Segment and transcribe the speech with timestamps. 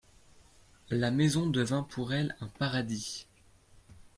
[0.89, 3.27] La maison devint pour elle un paradis.